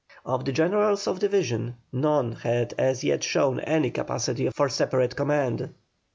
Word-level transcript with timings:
Of 0.25 0.45
the 0.45 0.51
generals 0.51 1.05
of 1.05 1.19
division, 1.19 1.75
none 1.91 2.31
had 2.31 2.73
as 2.75 3.03
yet 3.03 3.23
shown 3.23 3.59
any 3.59 3.91
capacity 3.91 4.49
for 4.49 4.67
separate 4.67 5.15
command. 5.15 5.75